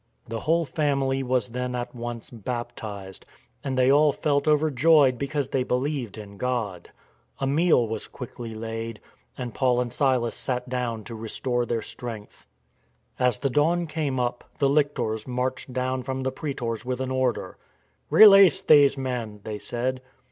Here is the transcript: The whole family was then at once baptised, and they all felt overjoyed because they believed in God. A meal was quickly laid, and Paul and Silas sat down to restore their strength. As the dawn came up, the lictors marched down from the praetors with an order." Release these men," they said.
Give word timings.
The 0.27 0.39
whole 0.39 0.65
family 0.65 1.21
was 1.21 1.49
then 1.49 1.75
at 1.75 1.93
once 1.93 2.31
baptised, 2.31 3.23
and 3.63 3.77
they 3.77 3.91
all 3.91 4.11
felt 4.11 4.47
overjoyed 4.47 5.19
because 5.19 5.49
they 5.49 5.61
believed 5.61 6.17
in 6.17 6.37
God. 6.37 6.89
A 7.37 7.45
meal 7.45 7.87
was 7.87 8.07
quickly 8.07 8.55
laid, 8.55 8.99
and 9.37 9.53
Paul 9.53 9.79
and 9.79 9.93
Silas 9.93 10.33
sat 10.33 10.67
down 10.67 11.03
to 11.03 11.13
restore 11.13 11.67
their 11.67 11.83
strength. 11.83 12.47
As 13.19 13.37
the 13.37 13.51
dawn 13.51 13.85
came 13.85 14.19
up, 14.19 14.43
the 14.57 14.69
lictors 14.69 15.27
marched 15.27 15.71
down 15.71 16.01
from 16.01 16.23
the 16.23 16.31
praetors 16.31 16.83
with 16.83 16.99
an 16.99 17.11
order." 17.11 17.57
Release 18.09 18.59
these 18.59 18.97
men," 18.97 19.41
they 19.43 19.59
said. 19.59 20.01